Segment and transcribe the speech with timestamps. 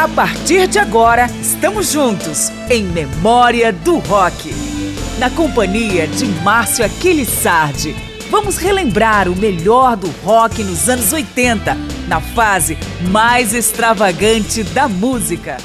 [0.00, 4.50] A partir de agora, estamos juntos em Memória do Rock.
[5.18, 7.94] Na companhia de Márcio Aquiles Sardi,
[8.30, 11.76] vamos relembrar o melhor do rock nos anos 80,
[12.08, 12.78] na fase
[13.10, 15.58] mais extravagante da música.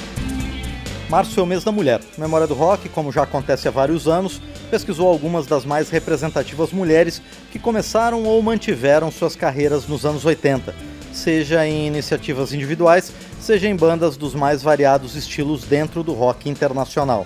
[1.10, 2.02] Março é o mês da mulher.
[2.18, 7.22] Memória do Rock, como já acontece há vários anos, pesquisou algumas das mais representativas mulheres
[7.54, 10.76] que começaram ou mantiveram suas carreiras nos anos 80,
[11.16, 17.26] seja em iniciativas individuais, seja em bandas dos mais variados estilos dentro do rock internacional.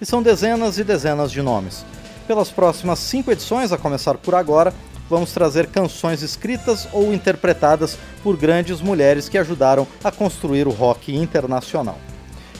[0.00, 1.84] E são dezenas e dezenas de nomes.
[2.26, 4.72] Pelas próximas cinco edições, a começar por agora,
[5.08, 11.14] vamos trazer canções escritas ou interpretadas por grandes mulheres que ajudaram a construir o rock
[11.14, 11.98] internacional.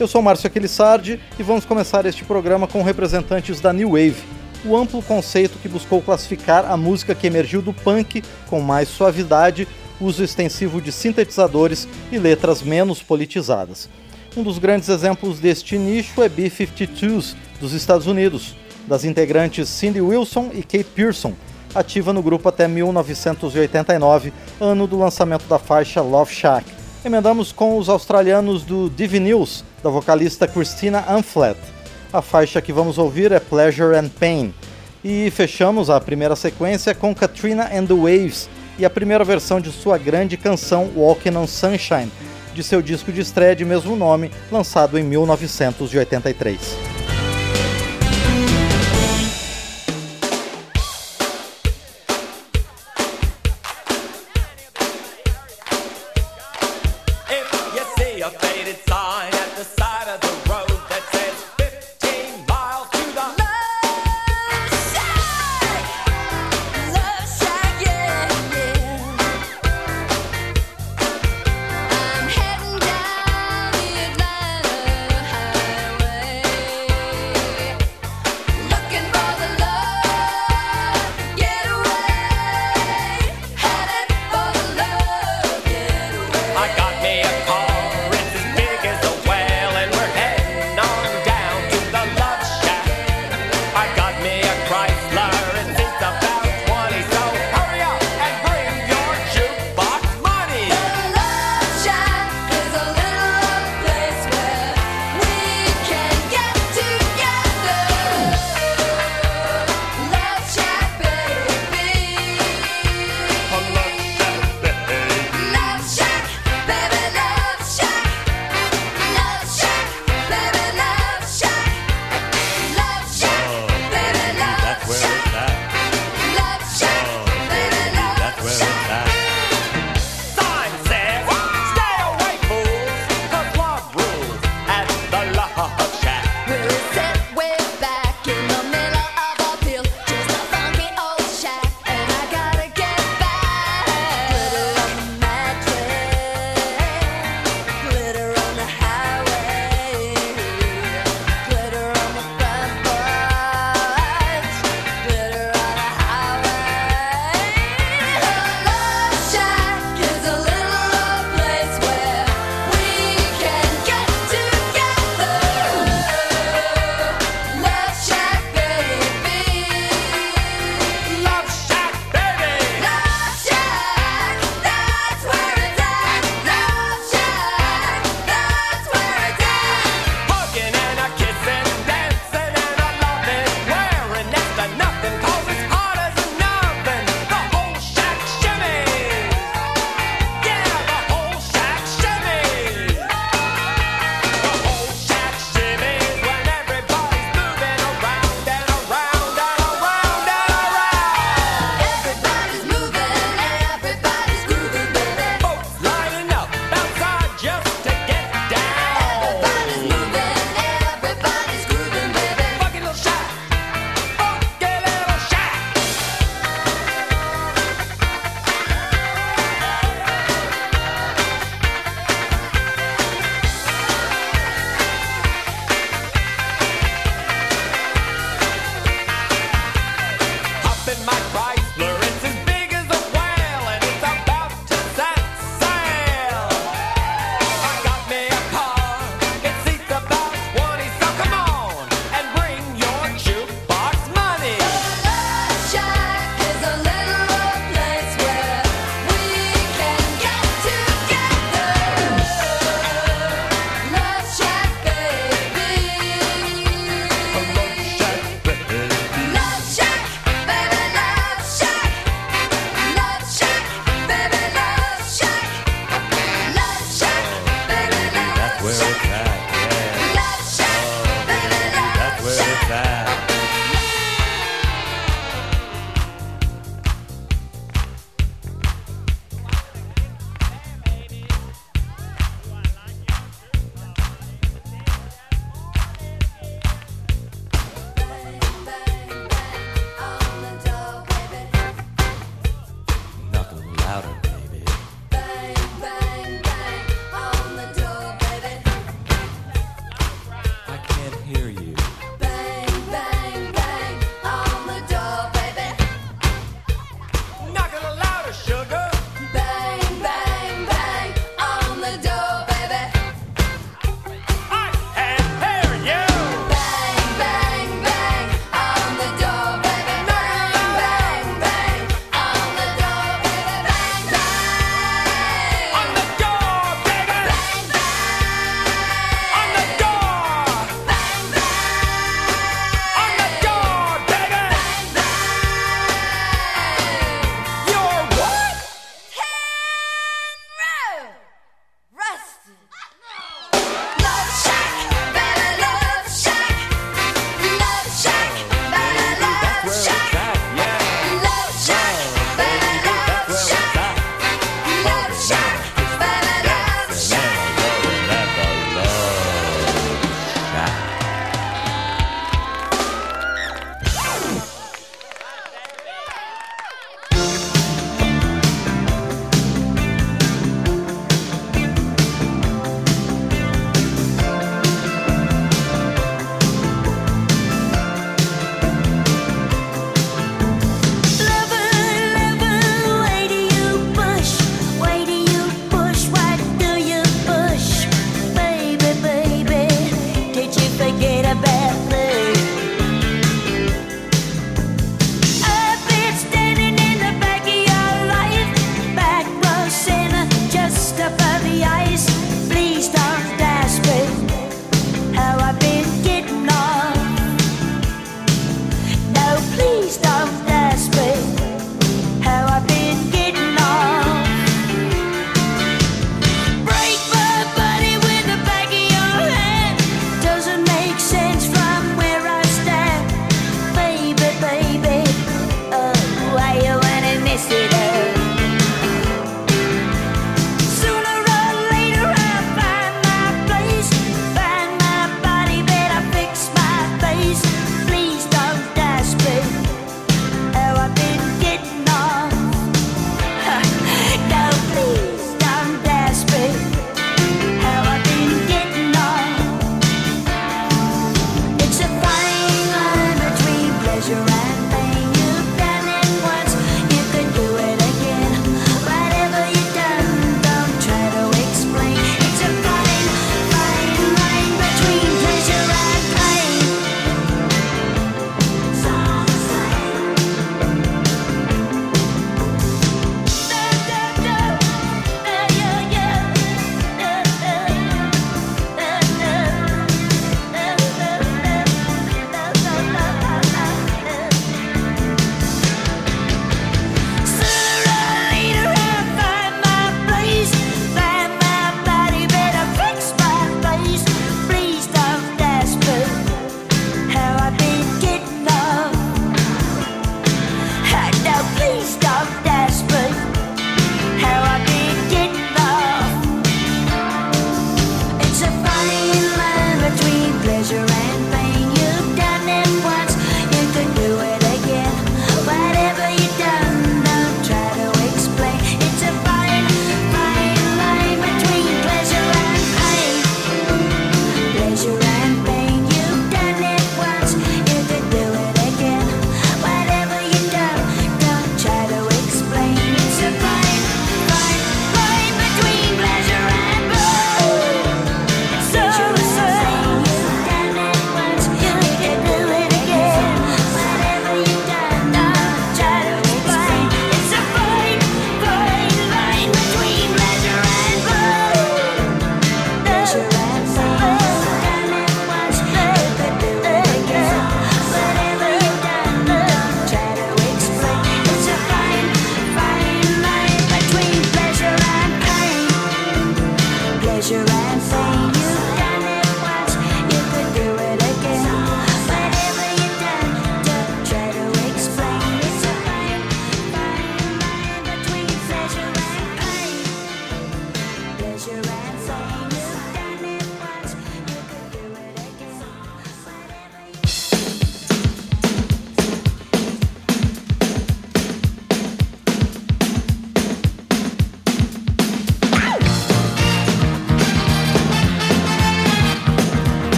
[0.00, 4.22] Eu sou Márcio Aquilissardi e vamos começar este programa com representantes da New Wave,
[4.64, 9.68] o amplo conceito que buscou classificar a música que emergiu do punk com mais suavidade,
[10.00, 13.88] uso extensivo de sintetizadores e letras menos politizadas.
[14.36, 18.54] Um dos grandes exemplos deste nicho é B-52s, dos Estados Unidos,
[18.86, 21.34] das integrantes Cindy Wilson e Kate Pearson,
[21.74, 26.64] ativa no grupo até 1989, ano do lançamento da faixa Love Shack.
[27.04, 29.20] Emendamos com os australianos do Divi
[29.82, 31.58] da vocalista Christina Anflett.
[32.12, 34.52] A faixa que vamos ouvir é Pleasure and Pain.
[35.04, 39.72] E fechamos a primeira sequência com Katrina and the Waves, e a primeira versão de
[39.72, 42.10] sua grande canção Walking on Sunshine,
[42.54, 47.17] de seu disco de estreia de mesmo nome, lançado em 1983.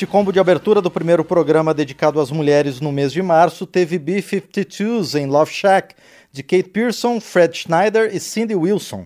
[0.00, 3.98] Este combo de abertura do primeiro programa dedicado às mulheres no mês de março teve
[3.98, 5.94] B-52s em Love Shack,
[6.32, 9.04] de Kate Pearson, Fred Schneider e Cindy Wilson,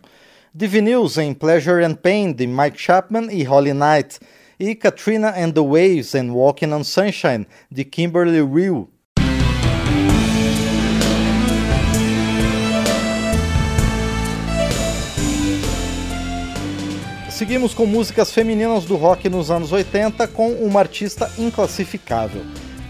[0.55, 4.21] Divinyls em Pleasure and Pain, de Mike Chapman e Holly Knight,
[4.57, 8.89] e Katrina and the Waves em Walking on Sunshine, de Kimberly Rew.
[17.35, 22.43] Seguimos com músicas femininas do rock nos anos 80 com uma artista inclassificável.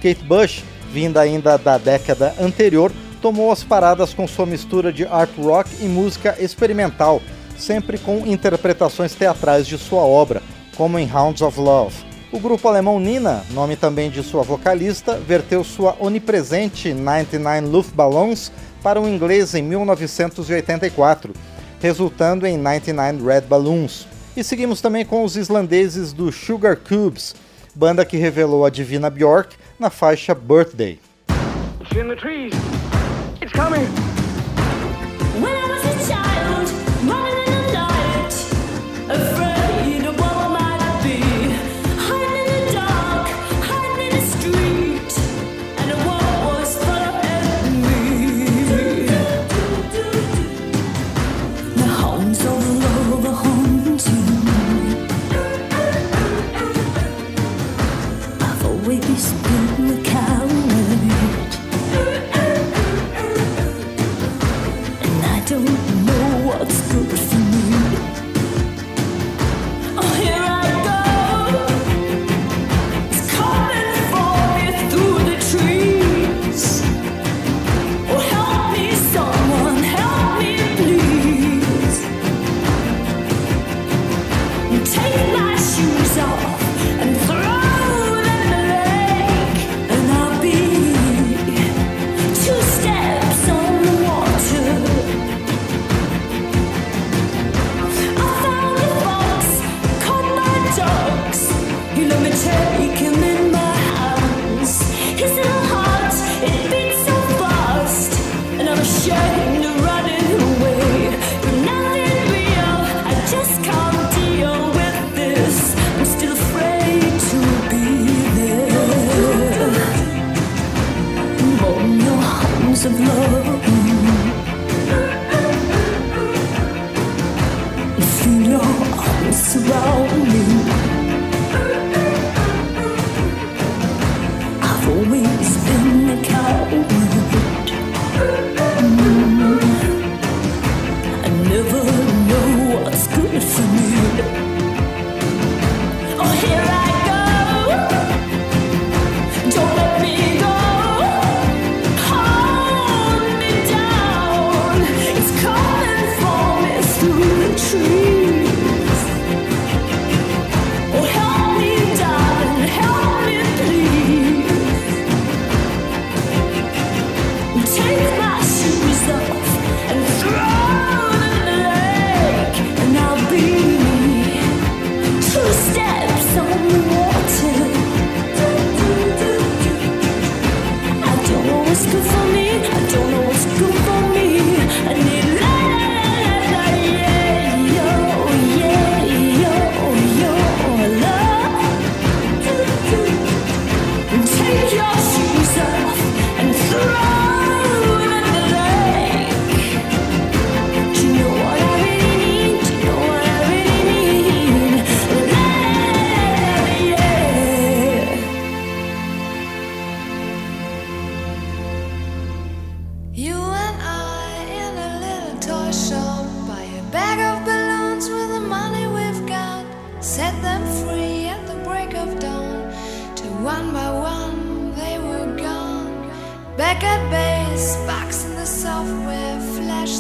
[0.03, 5.31] Kate Bush, vinda ainda da década anterior, tomou as paradas com sua mistura de art
[5.39, 7.23] rock e música experimental,
[7.57, 10.43] sempre com interpretações teatrais de sua obra,
[10.77, 11.97] como em Hounds of Love.
[12.31, 19.01] O grupo alemão Nina, nome também de sua vocalista, verteu sua onipresente 99 Luftballons para
[19.01, 21.33] o inglês em 1984,
[21.81, 24.13] resultando em 99 Red Balloons.
[24.37, 27.37] E seguimos também com os islandeses do Sugar Cubes,
[27.75, 30.99] banda que revelou a Divina Bjork na faixa Birthday.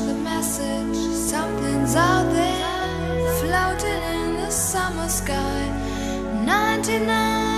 [0.06, 0.96] the message.
[1.14, 5.62] Something's out there floating in the summer sky.
[6.44, 7.53] 99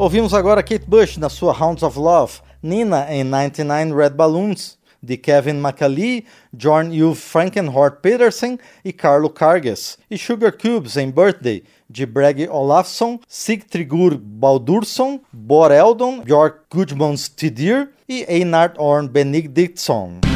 [0.00, 5.18] Ouvimos agora Kate Bush na sua Hounds of Love, Nina em 99 Red Balloons, de
[5.18, 12.06] Kevin McAlee, John Hugh Frankenhort Peterson e Carlo Carges, e Sugar Cubes em Birthday, de
[12.06, 20.29] Breg Olafsson, Sigtrigur Baldursson, Bor Eldon, Björk Gudmunds Tidir e Einard Orn Benediktsson.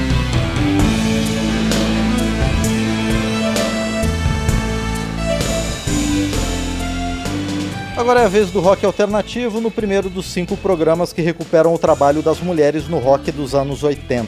[7.97, 11.79] Agora é a vez do rock alternativo no primeiro dos cinco programas que recuperam o
[11.79, 14.27] trabalho das mulheres no rock dos anos 80.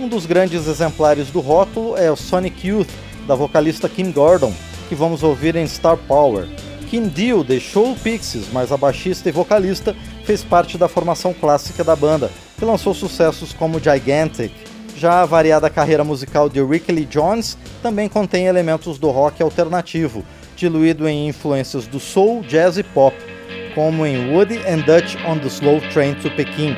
[0.00, 2.88] Um dos grandes exemplares do rótulo é o Sonic Youth,
[3.26, 4.50] da vocalista Kim Gordon,
[4.88, 6.48] que vamos ouvir em Star Power.
[6.88, 11.84] Kim Deal deixou o Pixies, mas a baixista e vocalista fez parte da formação clássica
[11.84, 14.52] da banda, que lançou sucessos como Gigantic.
[14.96, 20.24] Já a variada carreira musical de Ricky Lee Jones também contém elementos do rock alternativo,
[20.56, 23.14] diluído em influências do soul, jazz e pop,
[23.74, 26.74] como em Woody and Dutch on the Slow Train to Peking.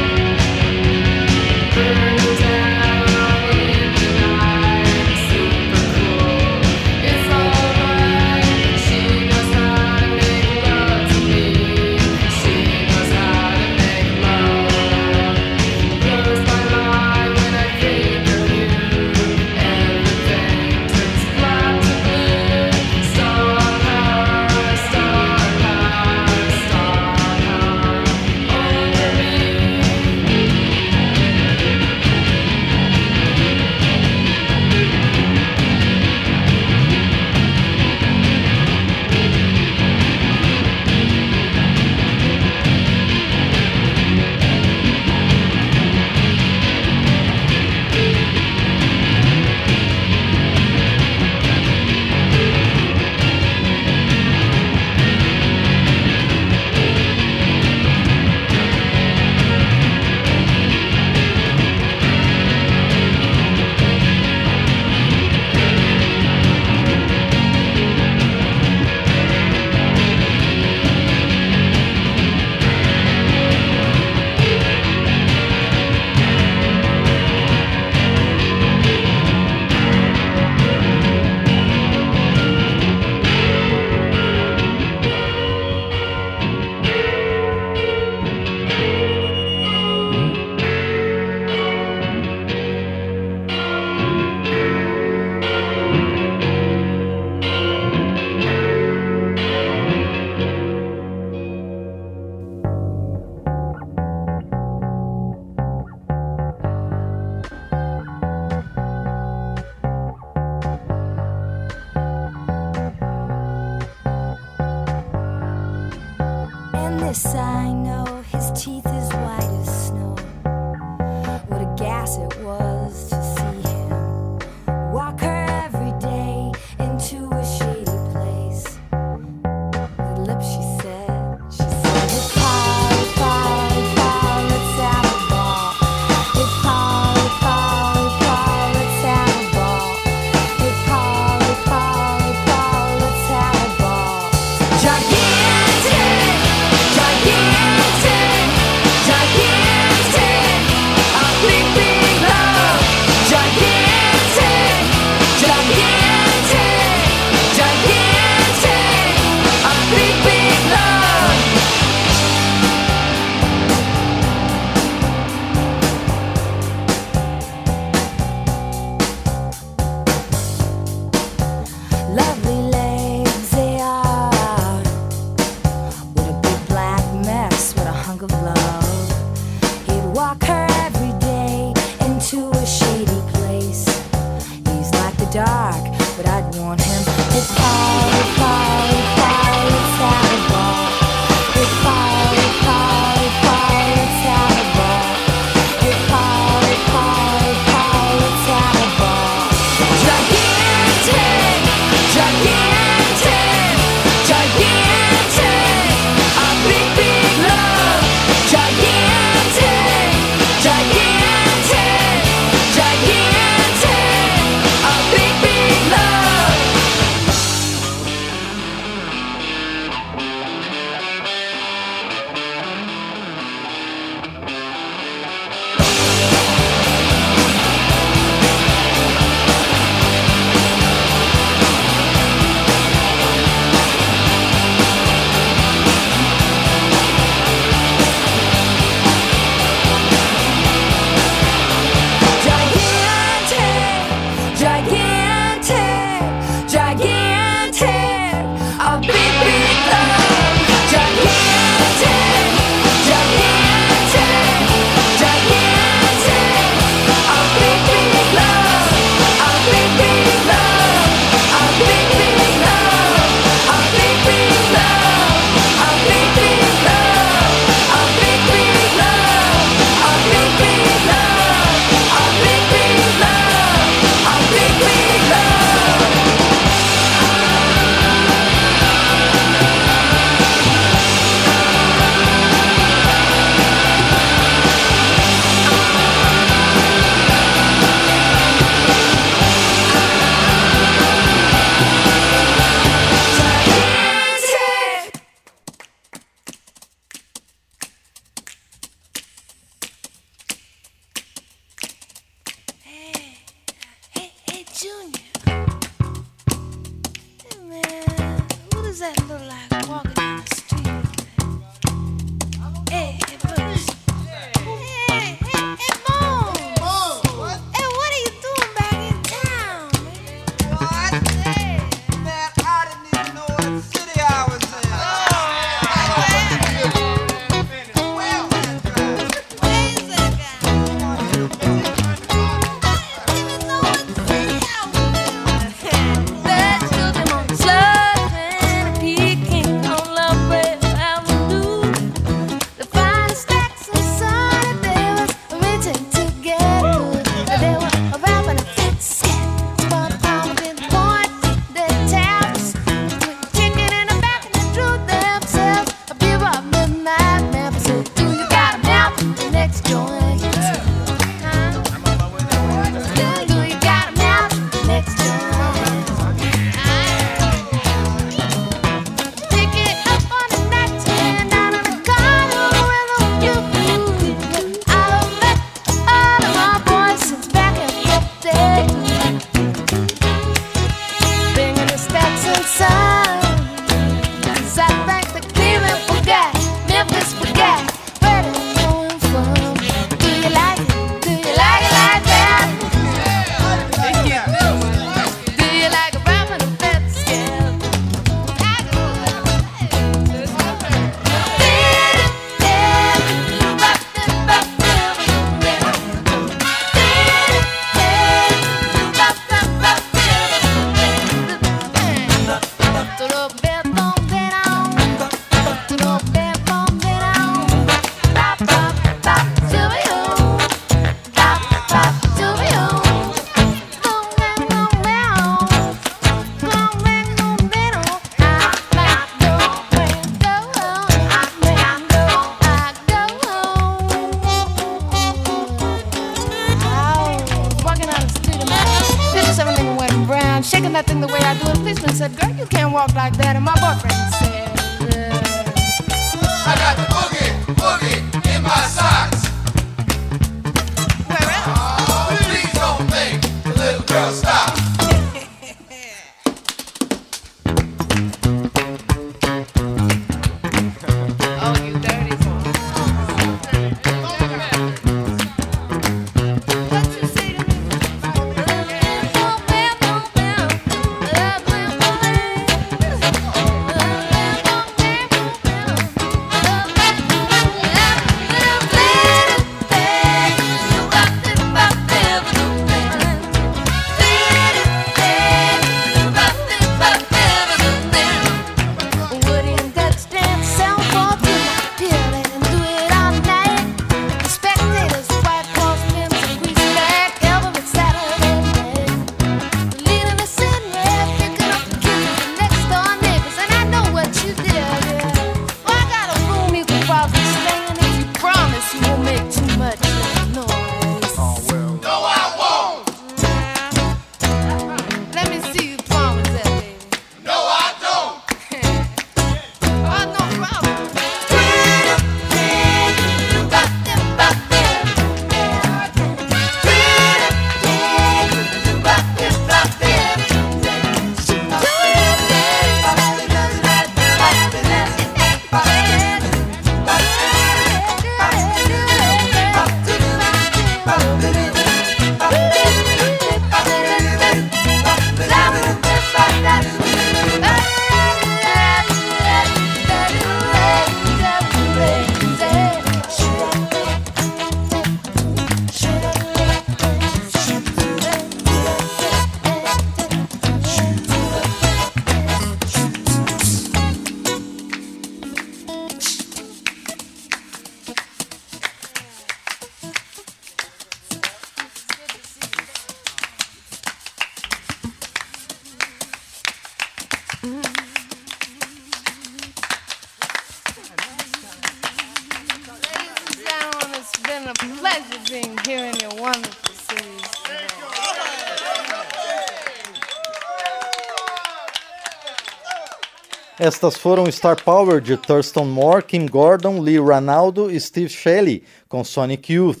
[593.86, 599.22] Estas foram Star Power de Thurston Moore, Kim Gordon, Lee Ranaldo e Steve Shelley com
[599.22, 600.00] Sonic Youth,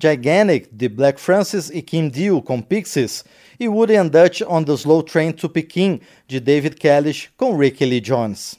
[0.00, 3.24] Gigantic de Black Francis e Kim Deal com Pixies
[3.58, 7.84] e Woody and Dutch on the Slow Train to Peking de David Kalish com Ricky
[7.84, 8.56] Lee Jones.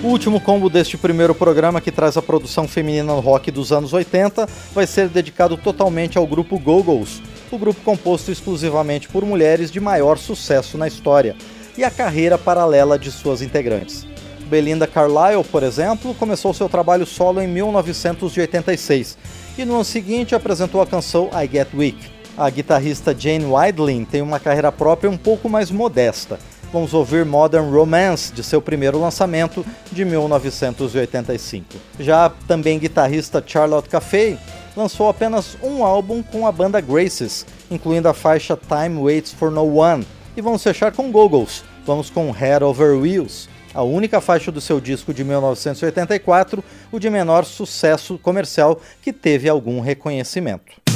[0.00, 3.92] O último combo deste primeiro programa, que traz a produção feminina no rock dos anos
[3.92, 7.20] 80, vai ser dedicado totalmente ao grupo Go-Go's,
[7.50, 11.34] o grupo composto exclusivamente por mulheres de maior sucesso na história,
[11.76, 14.06] e a carreira paralela de suas integrantes.
[14.48, 19.18] Belinda Carlisle, por exemplo, começou seu trabalho solo em 1986
[19.58, 21.98] e no ano seguinte apresentou a canção I Get Weak.
[22.36, 26.38] A guitarrista Jane Widlin tem uma carreira própria um pouco mais modesta
[26.72, 31.76] vamos ouvir Modern Romance, de seu primeiro lançamento, de 1985.
[31.98, 34.38] Já também guitarrista Charlotte Caffey
[34.76, 39.78] lançou apenas um álbum com a banda Graces, incluindo a faixa Time Waits for No
[39.78, 40.06] One.
[40.36, 44.80] E vamos fechar com Goggles, vamos com Head Over Wheels, a única faixa do seu
[44.80, 46.62] disco de 1984,
[46.92, 50.87] o de menor sucesso comercial que teve algum reconhecimento.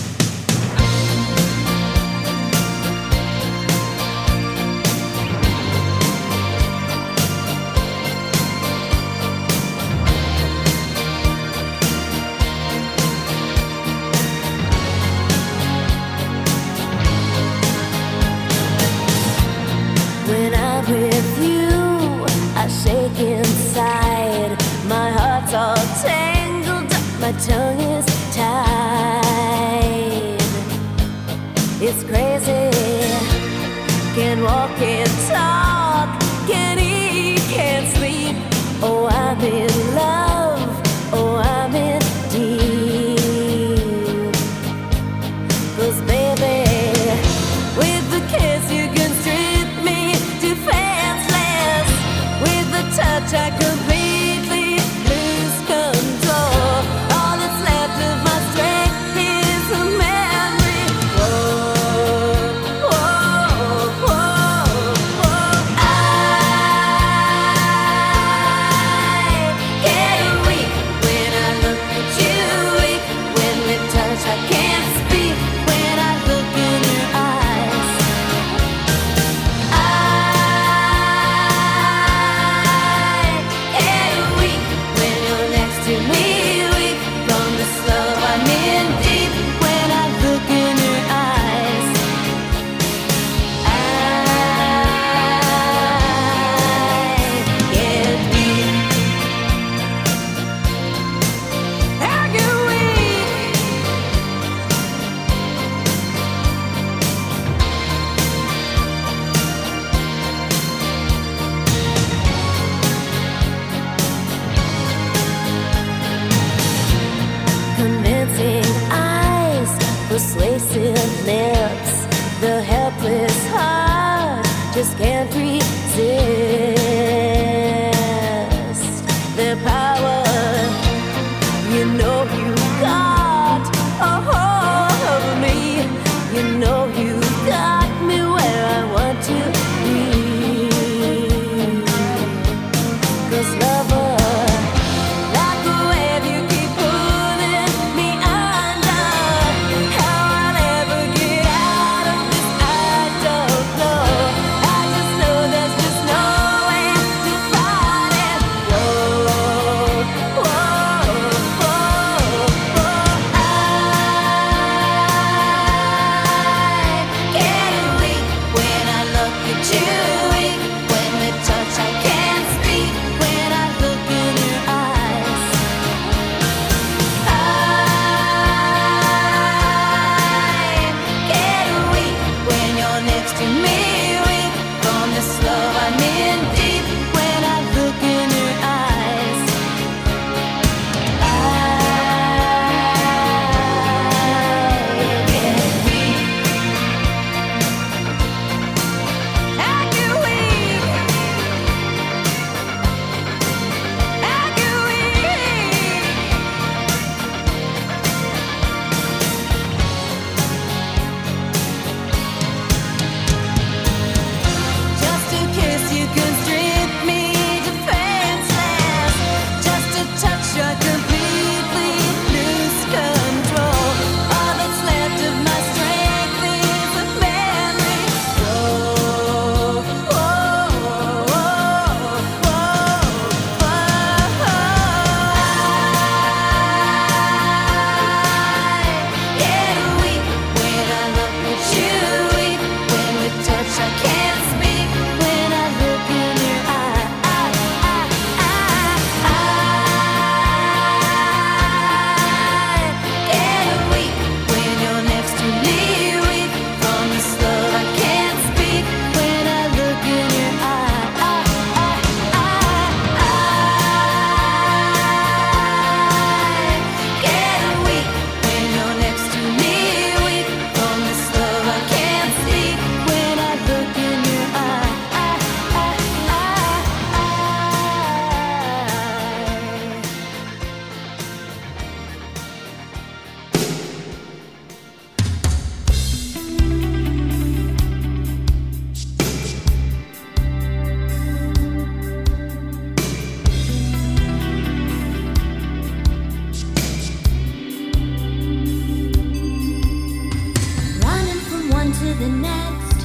[302.43, 303.01] next.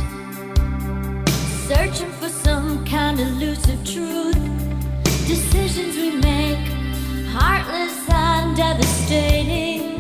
[1.68, 4.36] Searching for some kind of elusive truth.
[5.28, 6.66] Decisions we make,
[7.36, 9.97] heartless and devastating.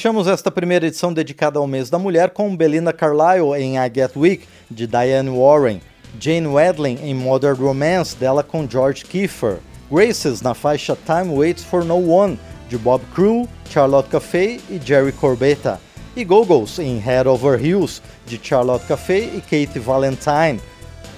[0.00, 4.16] Fechamos esta primeira edição dedicada ao mês da mulher com Belinda Carlisle em I Get
[4.16, 5.82] Weak, de Diane Warren,
[6.18, 9.58] Jane Wedlin em Modern Romance, dela com George Kiefer,
[9.92, 12.40] Graces na faixa Time Waits for No One,
[12.70, 15.78] de Bob Crew, Charlotte Café e Jerry Corbetta,
[16.16, 20.58] e Googles em Head Over Heels, de Charlotte Café e Kate Valentine.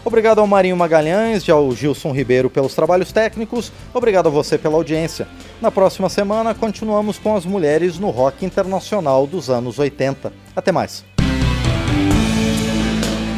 [0.05, 3.72] Obrigado ao Marinho Magalhães e ao Gilson Ribeiro pelos trabalhos técnicos.
[3.94, 5.28] Obrigado a você pela audiência.
[5.61, 10.32] Na próxima semana continuamos com as mulheres no rock internacional dos anos 80.
[10.57, 11.05] Até mais.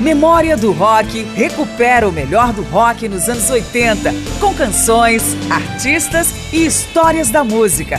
[0.01, 6.67] Memória do Rock recupera o melhor do rock nos anos 80, com canções, artistas e
[6.67, 7.99] histórias da música.